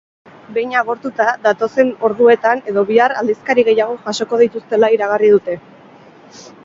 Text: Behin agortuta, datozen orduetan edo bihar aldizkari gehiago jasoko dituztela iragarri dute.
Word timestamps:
Behin 0.53 0.71
agortuta, 0.79 1.27
datozen 1.43 1.91
orduetan 2.09 2.63
edo 2.73 2.85
bihar 2.87 3.15
aldizkari 3.21 3.67
gehiago 3.69 3.99
jasoko 4.09 4.41
dituztela 4.43 4.91
iragarri 4.97 5.31
dute. 5.37 5.63